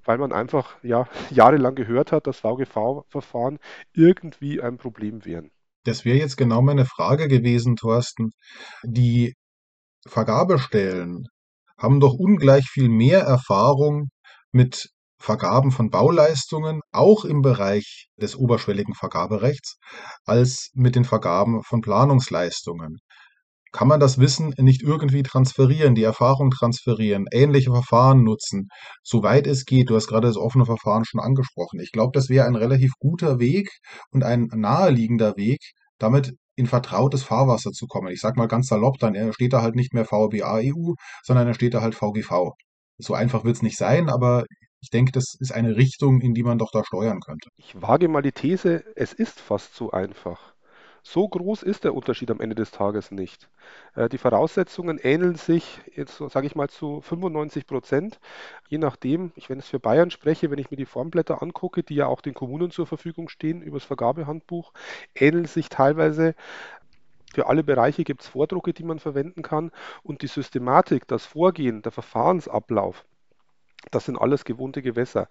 weil 0.04 0.18
man 0.18 0.32
einfach 0.32 0.76
ja, 0.82 1.08
jahrelang 1.30 1.74
gehört 1.74 2.12
hat, 2.12 2.26
dass 2.26 2.40
VGV-Verfahren 2.40 3.58
irgendwie 3.92 4.60
ein 4.60 4.78
Problem 4.78 5.24
wären. 5.24 5.50
Das 5.84 6.04
wäre 6.04 6.18
jetzt 6.18 6.36
genau 6.36 6.62
meine 6.62 6.84
Frage 6.84 7.26
gewesen, 7.28 7.76
Thorsten. 7.76 8.30
Die 8.84 9.34
Vergabestellen 10.06 11.26
haben 11.76 12.00
doch 12.00 12.14
ungleich 12.14 12.68
viel 12.68 12.88
mehr 12.88 13.20
Erfahrung 13.20 14.10
mit 14.52 14.88
Vergaben 15.18 15.70
von 15.70 15.88
Bauleistungen, 15.88 16.80
auch 16.90 17.24
im 17.24 17.42
Bereich 17.42 18.08
des 18.16 18.34
oberschwelligen 18.34 18.94
Vergaberechts, 18.94 19.78
als 20.24 20.70
mit 20.74 20.96
den 20.96 21.04
Vergaben 21.04 21.62
von 21.62 21.80
Planungsleistungen. 21.80 22.98
Kann 23.72 23.88
man 23.88 24.00
das 24.00 24.18
Wissen 24.18 24.52
nicht 24.58 24.82
irgendwie 24.82 25.22
transferieren, 25.22 25.94
die 25.94 26.02
Erfahrung 26.02 26.50
transferieren, 26.50 27.24
ähnliche 27.32 27.70
Verfahren 27.70 28.22
nutzen, 28.22 28.68
soweit 29.02 29.46
es 29.46 29.64
geht? 29.64 29.88
Du 29.88 29.96
hast 29.96 30.08
gerade 30.08 30.26
das 30.28 30.36
offene 30.36 30.66
Verfahren 30.66 31.04
schon 31.06 31.20
angesprochen. 31.20 31.80
Ich 31.80 31.90
glaube, 31.90 32.10
das 32.12 32.28
wäre 32.28 32.46
ein 32.46 32.54
relativ 32.54 32.92
guter 32.98 33.38
Weg 33.38 33.70
und 34.10 34.24
ein 34.24 34.48
naheliegender 34.54 35.36
Weg, 35.36 35.72
damit 35.98 36.34
in 36.54 36.66
vertrautes 36.66 37.22
Fahrwasser 37.22 37.70
zu 37.70 37.86
kommen. 37.86 38.08
Ich 38.12 38.20
sag 38.20 38.36
mal 38.36 38.46
ganz 38.46 38.68
salopp, 38.68 38.98
dann 38.98 39.32
steht 39.32 39.54
da 39.54 39.62
halt 39.62 39.74
nicht 39.74 39.94
mehr 39.94 40.04
VBA 40.04 40.60
EU, 40.64 40.92
sondern 41.22 41.46
da 41.46 41.54
steht 41.54 41.72
da 41.72 41.80
halt 41.80 41.94
VGV. 41.94 42.50
So 42.98 43.14
einfach 43.14 43.42
wird 43.44 43.56
es 43.56 43.62
nicht 43.62 43.78
sein, 43.78 44.10
aber 44.10 44.44
ich 44.82 44.90
denke, 44.90 45.12
das 45.12 45.34
ist 45.38 45.52
eine 45.52 45.76
Richtung, 45.76 46.20
in 46.20 46.34
die 46.34 46.42
man 46.42 46.58
doch 46.58 46.70
da 46.72 46.84
steuern 46.84 47.20
könnte. 47.20 47.48
Ich 47.56 47.80
wage 47.80 48.08
mal 48.08 48.20
die 48.20 48.32
These, 48.32 48.84
es 48.96 49.12
ist 49.12 49.40
fast 49.40 49.74
so 49.74 49.92
einfach. 49.92 50.51
So 51.04 51.28
groß 51.28 51.64
ist 51.64 51.84
der 51.84 51.94
Unterschied 51.94 52.30
am 52.30 52.40
Ende 52.40 52.54
des 52.54 52.70
Tages 52.70 53.10
nicht. 53.10 53.48
Äh, 53.94 54.08
die 54.08 54.18
Voraussetzungen 54.18 54.98
ähneln 54.98 55.34
sich, 55.34 55.80
jetzt 55.94 56.18
sage 56.18 56.46
ich 56.46 56.54
mal, 56.54 56.68
zu 56.68 57.00
95 57.00 57.66
Prozent. 57.66 58.20
Je 58.68 58.78
nachdem, 58.78 59.32
ich, 59.34 59.50
wenn 59.50 59.58
ich 59.58 59.64
für 59.64 59.80
Bayern 59.80 60.10
spreche, 60.10 60.50
wenn 60.50 60.58
ich 60.58 60.70
mir 60.70 60.76
die 60.76 60.86
Formblätter 60.86 61.42
angucke, 61.42 61.82
die 61.82 61.96
ja 61.96 62.06
auch 62.06 62.20
den 62.20 62.34
Kommunen 62.34 62.70
zur 62.70 62.86
Verfügung 62.86 63.28
stehen 63.28 63.62
über 63.62 63.78
das 63.78 63.86
Vergabehandbuch, 63.86 64.72
ähneln 65.14 65.46
sich 65.46 65.68
teilweise 65.68 66.34
für 67.34 67.46
alle 67.46 67.64
Bereiche 67.64 68.04
gibt 68.04 68.22
es 68.22 68.28
Vordrucke, 68.28 68.74
die 68.74 68.84
man 68.84 68.98
verwenden 68.98 69.42
kann. 69.42 69.72
Und 70.02 70.22
die 70.22 70.26
Systematik, 70.26 71.08
das 71.08 71.24
Vorgehen, 71.26 71.82
der 71.82 71.92
Verfahrensablauf, 71.92 73.04
das 73.90 74.04
sind 74.04 74.18
alles 74.18 74.44
gewohnte 74.44 74.82
Gewässer. 74.82 75.28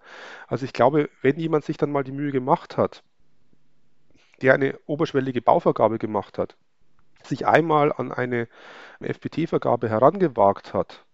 Also 0.48 0.64
ich 0.64 0.72
glaube, 0.72 1.08
wenn 1.22 1.38
jemand 1.38 1.64
sich 1.64 1.76
dann 1.76 1.92
mal 1.92 2.04
die 2.04 2.12
Mühe 2.12 2.32
gemacht 2.32 2.76
hat, 2.76 3.02
der 4.42 4.54
eine 4.54 4.78
oberschwellige 4.86 5.42
Bauvergabe 5.42 5.98
gemacht 5.98 6.38
hat, 6.38 6.56
sich 7.22 7.46
einmal 7.46 7.92
an 7.92 8.12
eine 8.12 8.48
FPT-Vergabe 9.00 9.88
herangewagt 9.88 10.74
hat, 10.74 11.04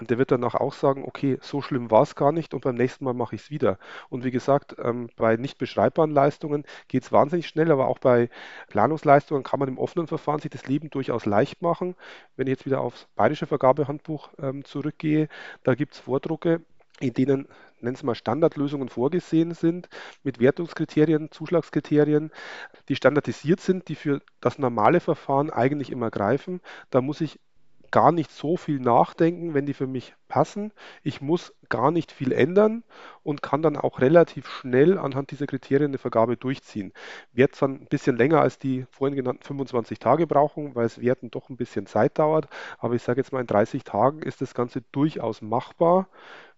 der 0.00 0.18
wird 0.18 0.30
danach 0.30 0.54
auch 0.54 0.74
sagen, 0.74 1.04
okay, 1.06 1.38
so 1.40 1.62
schlimm 1.62 1.90
war 1.90 2.02
es 2.02 2.14
gar 2.14 2.30
nicht 2.30 2.52
und 2.52 2.62
beim 2.64 2.74
nächsten 2.74 3.04
Mal 3.04 3.14
mache 3.14 3.34
ich 3.34 3.42
es 3.42 3.50
wieder. 3.50 3.78
Und 4.10 4.24
wie 4.24 4.30
gesagt, 4.30 4.76
ähm, 4.82 5.08
bei 5.16 5.36
nicht 5.36 5.56
beschreibbaren 5.56 6.10
Leistungen 6.10 6.64
geht 6.88 7.04
es 7.04 7.12
wahnsinnig 7.12 7.48
schnell, 7.48 7.72
aber 7.72 7.88
auch 7.88 7.98
bei 7.98 8.28
Planungsleistungen 8.68 9.42
kann 9.42 9.58
man 9.58 9.68
im 9.68 9.78
offenen 9.78 10.06
Verfahren 10.06 10.40
sich 10.40 10.50
das 10.50 10.66
Leben 10.66 10.90
durchaus 10.90 11.24
leicht 11.24 11.62
machen. 11.62 11.94
Wenn 12.36 12.46
ich 12.46 12.52
jetzt 12.52 12.66
wieder 12.66 12.80
aufs 12.80 13.08
bayerische 13.16 13.46
Vergabehandbuch 13.46 14.30
ähm, 14.38 14.64
zurückgehe, 14.64 15.28
da 15.62 15.74
gibt 15.74 15.94
es 15.94 16.00
Vordrucke, 16.00 16.60
in 17.00 17.14
denen 17.14 17.48
nennen 17.80 17.94
es 17.96 18.02
mal 18.02 18.14
Standardlösungen 18.14 18.88
vorgesehen 18.88 19.54
sind, 19.54 19.88
mit 20.22 20.40
Wertungskriterien, 20.40 21.30
Zuschlagskriterien, 21.30 22.30
die 22.88 22.96
standardisiert 22.96 23.60
sind, 23.60 23.88
die 23.88 23.94
für 23.94 24.20
das 24.40 24.58
normale 24.58 25.00
Verfahren 25.00 25.50
eigentlich 25.50 25.90
immer 25.90 26.10
greifen. 26.10 26.60
Da 26.90 27.00
muss 27.00 27.20
ich 27.20 27.38
gar 27.90 28.12
nicht 28.12 28.30
so 28.30 28.56
viel 28.56 28.80
nachdenken, 28.80 29.54
wenn 29.54 29.66
die 29.66 29.74
für 29.74 29.86
mich 29.86 30.14
passen. 30.28 30.72
Ich 31.02 31.20
muss 31.20 31.54
gar 31.68 31.90
nicht 31.90 32.12
viel 32.12 32.32
ändern 32.32 32.84
und 33.22 33.42
kann 33.42 33.62
dann 33.62 33.76
auch 33.76 34.00
relativ 34.00 34.48
schnell 34.48 34.98
anhand 34.98 35.30
dieser 35.30 35.46
Kriterien 35.46 35.90
eine 35.90 35.98
Vergabe 35.98 36.36
durchziehen. 36.36 36.92
Wird 37.32 37.54
zwar 37.54 37.68
ein 37.70 37.86
bisschen 37.86 38.16
länger 38.16 38.40
als 38.40 38.58
die 38.58 38.86
vorhin 38.90 39.16
genannten 39.16 39.44
25 39.44 39.98
Tage 39.98 40.26
brauchen, 40.26 40.74
weil 40.74 40.86
es 40.86 41.00
Werten 41.00 41.30
doch 41.30 41.48
ein 41.48 41.56
bisschen 41.56 41.86
Zeit 41.86 42.18
dauert, 42.18 42.48
aber 42.78 42.94
ich 42.94 43.02
sage 43.02 43.20
jetzt 43.20 43.32
mal, 43.32 43.40
in 43.40 43.46
30 43.46 43.84
Tagen 43.84 44.22
ist 44.22 44.40
das 44.40 44.54
Ganze 44.54 44.82
durchaus 44.92 45.42
machbar, 45.42 46.08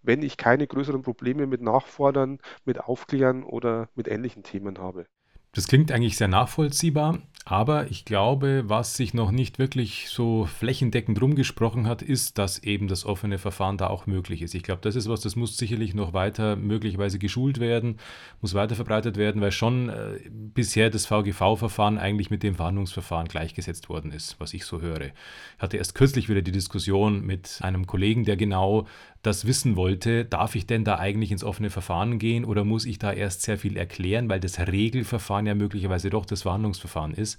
wenn 0.02 0.22
ich 0.22 0.36
keine 0.36 0.66
größeren 0.66 1.02
Probleme 1.02 1.46
mit 1.46 1.62
Nachfordern, 1.62 2.38
mit 2.64 2.80
Aufklären 2.80 3.42
oder 3.42 3.88
mit 3.94 4.08
ähnlichen 4.08 4.42
Themen 4.42 4.78
habe. 4.78 5.06
Das 5.52 5.66
klingt 5.66 5.90
eigentlich 5.90 6.16
sehr 6.16 6.28
nachvollziehbar, 6.28 7.18
aber 7.44 7.90
ich 7.90 8.04
glaube, 8.04 8.64
was 8.66 8.94
sich 8.94 9.14
noch 9.14 9.30
nicht 9.30 9.58
wirklich 9.58 10.10
so 10.10 10.44
flächendeckend 10.44 11.20
rumgesprochen 11.20 11.86
hat, 11.86 12.02
ist, 12.02 12.36
dass 12.36 12.62
eben 12.62 12.88
das 12.88 13.06
offene 13.06 13.38
Verfahren 13.38 13.78
da 13.78 13.86
auch 13.86 14.06
möglich 14.06 14.42
ist. 14.42 14.54
Ich 14.54 14.62
glaube, 14.62 14.82
das 14.82 14.94
ist 14.94 15.08
was, 15.08 15.22
das 15.22 15.34
muss 15.34 15.56
sicherlich 15.56 15.94
noch 15.94 16.12
weiter 16.12 16.56
möglicherweise 16.56 17.18
geschult 17.18 17.58
werden, 17.58 17.96
muss 18.42 18.52
weiter 18.52 18.74
verbreitet 18.74 19.16
werden, 19.16 19.40
weil 19.40 19.50
schon 19.50 19.88
äh, 19.88 20.20
bisher 20.30 20.90
das 20.90 21.06
VGV-Verfahren 21.06 21.96
eigentlich 21.96 22.28
mit 22.28 22.42
dem 22.42 22.54
Verhandlungsverfahren 22.54 23.28
gleichgesetzt 23.28 23.88
worden 23.88 24.12
ist, 24.12 24.38
was 24.38 24.52
ich 24.52 24.66
so 24.66 24.82
höre. 24.82 25.00
Ich 25.00 25.12
hatte 25.58 25.78
erst 25.78 25.94
kürzlich 25.94 26.28
wieder 26.28 26.42
die 26.42 26.52
Diskussion 26.52 27.24
mit 27.24 27.60
einem 27.62 27.86
Kollegen, 27.86 28.24
der 28.24 28.36
genau 28.36 28.86
das 29.28 29.46
wissen 29.46 29.76
wollte, 29.76 30.24
darf 30.24 30.54
ich 30.54 30.66
denn 30.66 30.84
da 30.84 30.98
eigentlich 30.98 31.30
ins 31.30 31.44
offene 31.44 31.70
Verfahren 31.70 32.18
gehen 32.18 32.44
oder 32.44 32.64
muss 32.64 32.84
ich 32.86 32.98
da 32.98 33.12
erst 33.12 33.42
sehr 33.42 33.58
viel 33.58 33.76
erklären, 33.76 34.28
weil 34.28 34.40
das 34.40 34.58
Regelverfahren 34.58 35.46
ja 35.46 35.54
möglicherweise 35.54 36.10
doch 36.10 36.26
das 36.26 36.42
Verhandlungsverfahren 36.42 37.14
ist. 37.14 37.38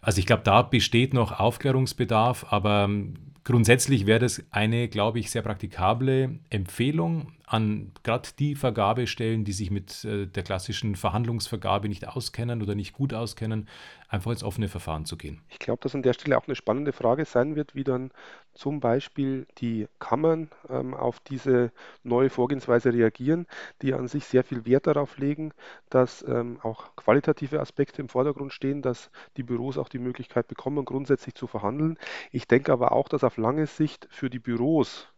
Also 0.00 0.20
ich 0.20 0.26
glaube, 0.26 0.42
da 0.44 0.62
besteht 0.62 1.14
noch 1.14 1.38
Aufklärungsbedarf, 1.38 2.46
aber 2.50 2.84
ähm, 2.84 3.14
grundsätzlich 3.42 4.06
wäre 4.06 4.20
das 4.20 4.42
eine, 4.50 4.88
glaube 4.88 5.18
ich, 5.18 5.30
sehr 5.30 5.42
praktikable 5.42 6.38
Empfehlung 6.50 7.32
an 7.46 7.92
gerade 8.02 8.28
die 8.38 8.56
Vergabestellen, 8.56 9.44
die 9.44 9.52
sich 9.52 9.70
mit 9.70 10.04
äh, 10.04 10.26
der 10.26 10.42
klassischen 10.42 10.96
Verhandlungsvergabe 10.96 11.88
nicht 11.88 12.06
auskennen 12.08 12.60
oder 12.60 12.74
nicht 12.74 12.92
gut 12.92 13.14
auskennen, 13.14 13.68
einfach 14.08 14.32
ins 14.32 14.42
offene 14.42 14.68
Verfahren 14.68 15.04
zu 15.04 15.16
gehen. 15.16 15.40
Ich 15.48 15.60
glaube, 15.60 15.80
dass 15.82 15.94
an 15.94 16.02
der 16.02 16.12
Stelle 16.12 16.36
auch 16.36 16.46
eine 16.46 16.56
spannende 16.56 16.92
Frage 16.92 17.24
sein 17.24 17.54
wird, 17.54 17.74
wie 17.74 17.84
dann 17.84 18.10
zum 18.56 18.80
Beispiel 18.80 19.46
die 19.58 19.86
Kammern 19.98 20.50
ähm, 20.68 20.94
auf 20.94 21.20
diese 21.20 21.70
neue 22.02 22.30
Vorgehensweise 22.30 22.92
reagieren, 22.92 23.46
die 23.82 23.94
an 23.94 24.08
sich 24.08 24.24
sehr 24.24 24.44
viel 24.44 24.66
Wert 24.66 24.86
darauf 24.86 25.18
legen, 25.18 25.52
dass 25.90 26.24
ähm, 26.26 26.58
auch 26.62 26.96
qualitative 26.96 27.60
Aspekte 27.60 28.02
im 28.02 28.08
Vordergrund 28.08 28.52
stehen, 28.52 28.82
dass 28.82 29.10
die 29.36 29.42
Büros 29.42 29.78
auch 29.78 29.88
die 29.88 29.98
Möglichkeit 29.98 30.48
bekommen, 30.48 30.84
grundsätzlich 30.84 31.34
zu 31.34 31.46
verhandeln. 31.46 31.98
Ich 32.32 32.48
denke 32.48 32.72
aber 32.72 32.92
auch, 32.92 33.08
dass 33.08 33.24
auf 33.24 33.36
lange 33.36 33.66
Sicht 33.66 34.08
für 34.10 34.30
die 34.30 34.38
Büros 34.38 35.08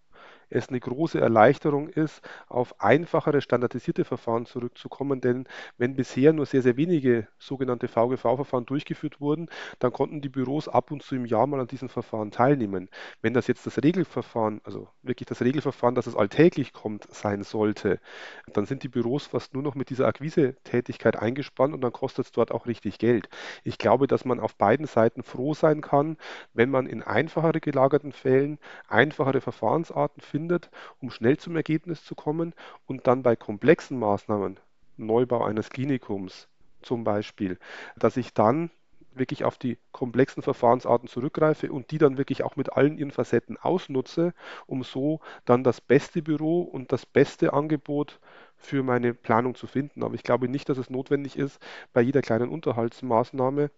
es 0.50 0.68
eine 0.68 0.80
große 0.80 1.20
Erleichterung 1.20 1.88
ist, 1.88 2.22
auf 2.48 2.80
einfachere 2.80 3.40
standardisierte 3.40 4.04
Verfahren 4.04 4.46
zurückzukommen. 4.46 5.20
Denn 5.20 5.46
wenn 5.76 5.94
bisher 5.96 6.32
nur 6.32 6.46
sehr, 6.46 6.62
sehr 6.62 6.76
wenige 6.76 7.28
sogenannte 7.38 7.88
VGV-Verfahren 7.88 8.66
durchgeführt 8.66 9.20
wurden, 9.20 9.48
dann 9.78 9.92
konnten 9.92 10.20
die 10.20 10.28
Büros 10.28 10.68
ab 10.68 10.90
und 10.90 11.02
zu 11.02 11.16
im 11.16 11.26
Jahr 11.26 11.46
mal 11.46 11.60
an 11.60 11.66
diesen 11.66 11.88
Verfahren 11.88 12.30
teilnehmen. 12.30 12.88
Wenn 13.22 13.34
das 13.34 13.46
jetzt 13.46 13.66
das 13.66 13.82
Regelverfahren, 13.82 14.60
also 14.64 14.88
wirklich 15.02 15.26
das 15.26 15.42
Regelverfahren, 15.42 15.94
dass 15.94 16.06
es 16.06 16.16
alltäglich 16.16 16.72
kommt, 16.72 17.06
sein 17.14 17.42
sollte, 17.42 18.00
dann 18.52 18.66
sind 18.66 18.82
die 18.82 18.88
Büros 18.88 19.26
fast 19.26 19.54
nur 19.54 19.62
noch 19.62 19.74
mit 19.74 19.90
dieser 19.90 20.06
Akquise-Tätigkeit 20.06 21.16
eingespannt 21.16 21.74
und 21.74 21.80
dann 21.82 21.92
kostet 21.92 22.26
es 22.26 22.32
dort 22.32 22.52
auch 22.52 22.66
richtig 22.66 22.98
Geld. 22.98 23.28
Ich 23.64 23.78
glaube, 23.78 24.06
dass 24.06 24.24
man 24.24 24.40
auf 24.40 24.56
beiden 24.56 24.86
Seiten 24.86 25.22
froh 25.22 25.54
sein 25.54 25.80
kann, 25.80 26.16
wenn 26.54 26.70
man 26.70 26.86
in 26.86 27.02
einfachere 27.02 27.60
gelagerten 27.60 28.12
Fällen 28.12 28.58
einfachere 28.88 29.40
Verfahrensarten 29.40 30.22
findet 30.22 30.37
findet, 30.38 30.70
um 31.00 31.10
schnell 31.10 31.36
zum 31.36 31.56
Ergebnis 31.56 32.04
zu 32.04 32.14
kommen 32.14 32.54
und 32.86 33.08
dann 33.08 33.24
bei 33.24 33.34
komplexen 33.34 33.98
Maßnahmen, 33.98 34.60
Neubau 34.96 35.44
eines 35.44 35.68
Klinikums 35.68 36.46
zum 36.80 37.02
Beispiel, 37.02 37.58
dass 37.96 38.16
ich 38.16 38.34
dann 38.34 38.70
wirklich 39.14 39.42
auf 39.42 39.58
die 39.58 39.78
komplexen 39.90 40.44
Verfahrensarten 40.44 41.08
zurückgreife 41.08 41.72
und 41.72 41.90
die 41.90 41.98
dann 41.98 42.18
wirklich 42.18 42.44
auch 42.44 42.54
mit 42.54 42.72
allen 42.72 42.98
ihren 42.98 43.10
Facetten 43.10 43.56
ausnutze, 43.56 44.32
um 44.66 44.84
so 44.84 45.18
dann 45.44 45.64
das 45.64 45.80
beste 45.80 46.22
Büro 46.22 46.62
und 46.62 46.92
das 46.92 47.04
beste 47.04 47.52
Angebot 47.52 48.20
für 48.56 48.84
meine 48.84 49.14
Planung 49.14 49.56
zu 49.56 49.66
finden. 49.66 50.04
Aber 50.04 50.14
ich 50.14 50.22
glaube 50.22 50.48
nicht, 50.48 50.68
dass 50.68 50.78
es 50.78 50.88
notwendig 50.88 51.36
ist, 51.36 51.60
bei 51.92 52.00
jeder 52.00 52.22
kleinen 52.22 52.48
Unterhaltsmaßnahme 52.48 53.72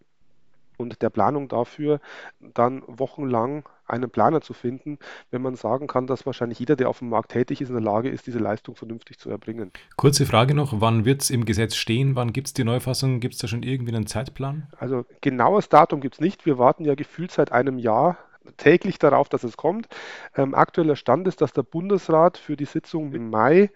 und 0.80 1.02
der 1.02 1.10
Planung 1.10 1.48
dafür 1.48 2.00
dann 2.40 2.82
wochenlang 2.86 3.64
einen 3.86 4.08
Planer 4.08 4.40
zu 4.40 4.54
finden, 4.54 4.98
wenn 5.30 5.42
man 5.42 5.56
sagen 5.56 5.86
kann, 5.86 6.06
dass 6.06 6.26
wahrscheinlich 6.26 6.58
jeder, 6.58 6.76
der 6.76 6.88
auf 6.88 7.00
dem 7.00 7.08
Markt 7.08 7.32
tätig 7.32 7.60
ist, 7.60 7.68
in 7.68 7.74
der 7.74 7.82
Lage 7.82 8.08
ist, 8.08 8.26
diese 8.26 8.38
Leistung 8.38 8.76
vernünftig 8.76 9.18
zu 9.18 9.30
erbringen. 9.30 9.72
Kurze 9.96 10.26
Frage 10.26 10.54
noch, 10.54 10.80
wann 10.80 11.04
wird 11.04 11.22
es 11.22 11.30
im 11.30 11.44
Gesetz 11.44 11.74
stehen? 11.74 12.14
Wann 12.16 12.32
gibt 12.32 12.48
es 12.48 12.54
die 12.54 12.64
Neufassung? 12.64 13.20
Gibt 13.20 13.34
es 13.34 13.40
da 13.40 13.48
schon 13.48 13.62
irgendwie 13.62 13.94
einen 13.94 14.06
Zeitplan? 14.06 14.68
Also 14.78 15.04
genaues 15.20 15.68
Datum 15.68 16.00
gibt 16.00 16.16
es 16.16 16.20
nicht. 16.20 16.46
Wir 16.46 16.58
warten 16.58 16.84
ja 16.84 16.94
gefühlt 16.94 17.32
seit 17.32 17.52
einem 17.52 17.78
Jahr 17.78 18.16
täglich 18.56 18.98
darauf, 18.98 19.28
dass 19.28 19.44
es 19.44 19.56
kommt. 19.56 19.88
Ähm, 20.36 20.54
aktueller 20.54 20.96
Stand 20.96 21.28
ist, 21.28 21.40
dass 21.40 21.52
der 21.52 21.62
Bundesrat 21.62 22.38
für 22.38 22.56
die 22.56 22.64
Sitzung 22.64 23.12
im 23.12 23.30
Mai 23.30 23.70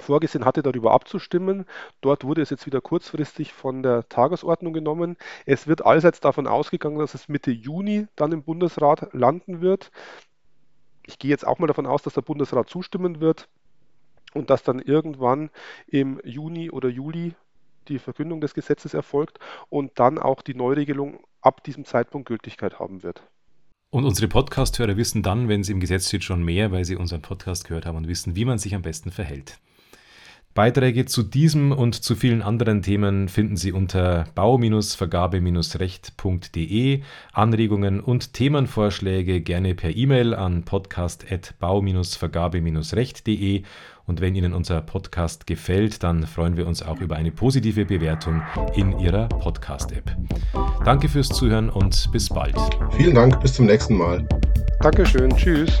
vorgesehen 0.00 0.44
hatte, 0.44 0.62
darüber 0.62 0.92
abzustimmen. 0.92 1.66
Dort 2.00 2.24
wurde 2.24 2.42
es 2.42 2.50
jetzt 2.50 2.66
wieder 2.66 2.80
kurzfristig 2.80 3.52
von 3.52 3.82
der 3.82 4.08
Tagesordnung 4.08 4.72
genommen. 4.72 5.16
Es 5.46 5.66
wird 5.66 5.84
allseits 5.84 6.20
davon 6.20 6.46
ausgegangen, 6.46 6.98
dass 6.98 7.14
es 7.14 7.28
Mitte 7.28 7.50
Juni 7.50 8.06
dann 8.16 8.32
im 8.32 8.42
Bundesrat 8.42 9.12
landen 9.12 9.60
wird. 9.60 9.90
Ich 11.06 11.18
gehe 11.18 11.30
jetzt 11.30 11.46
auch 11.46 11.58
mal 11.58 11.66
davon 11.66 11.86
aus, 11.86 12.02
dass 12.02 12.14
der 12.14 12.22
Bundesrat 12.22 12.68
zustimmen 12.68 13.20
wird 13.20 13.48
und 14.32 14.50
dass 14.50 14.62
dann 14.62 14.80
irgendwann 14.80 15.50
im 15.86 16.20
Juni 16.24 16.70
oder 16.70 16.88
Juli 16.88 17.34
die 17.88 17.98
Verkündung 17.98 18.40
des 18.40 18.54
Gesetzes 18.54 18.94
erfolgt 18.94 19.38
und 19.68 19.92
dann 19.98 20.18
auch 20.18 20.42
die 20.42 20.54
Neuregelung 20.54 21.20
ab 21.40 21.62
diesem 21.62 21.84
Zeitpunkt 21.84 22.28
Gültigkeit 22.28 22.78
haben 22.78 23.02
wird. 23.02 23.22
Und 23.90 24.04
unsere 24.04 24.26
Podcast-Hörer 24.26 24.96
wissen 24.96 25.22
dann, 25.22 25.48
wenn 25.48 25.62
sie 25.62 25.72
im 25.72 25.78
Gesetz 25.78 26.08
steht, 26.08 26.24
schon 26.24 26.42
mehr, 26.42 26.72
weil 26.72 26.84
sie 26.84 26.96
unseren 26.96 27.22
Podcast 27.22 27.64
gehört 27.64 27.86
haben 27.86 27.96
und 27.96 28.08
wissen, 28.08 28.34
wie 28.34 28.44
man 28.44 28.58
sich 28.58 28.74
am 28.74 28.82
besten 28.82 29.12
verhält. 29.12 29.60
Beiträge 30.54 31.04
zu 31.04 31.22
diesem 31.24 31.72
und 31.72 31.96
zu 31.96 32.14
vielen 32.14 32.40
anderen 32.40 32.82
Themen 32.82 33.28
finden 33.28 33.56
Sie 33.56 33.72
unter 33.72 34.26
bau-vergabe-recht.de. 34.36 37.02
Anregungen 37.32 37.98
und 37.98 38.34
Themenvorschläge 38.34 39.40
gerne 39.40 39.74
per 39.74 39.96
E-Mail 39.96 40.32
an 40.32 40.62
podcast.bau-vergabe-recht.de. 40.62 43.62
Und 44.06 44.20
wenn 44.20 44.36
Ihnen 44.36 44.52
unser 44.52 44.80
Podcast 44.80 45.48
gefällt, 45.48 46.04
dann 46.04 46.24
freuen 46.26 46.56
wir 46.56 46.68
uns 46.68 46.82
auch 46.82 47.00
über 47.00 47.16
eine 47.16 47.32
positive 47.32 47.86
Bewertung 47.86 48.42
in 48.76 48.96
Ihrer 49.00 49.28
Podcast-App. 49.28 50.16
Danke 50.84 51.08
fürs 51.08 51.30
Zuhören 51.30 51.68
und 51.68 52.12
bis 52.12 52.28
bald. 52.28 52.54
Vielen 52.96 53.16
Dank, 53.16 53.40
bis 53.40 53.54
zum 53.54 53.66
nächsten 53.66 53.96
Mal. 53.96 54.24
Dankeschön, 54.80 55.34
tschüss. 55.34 55.76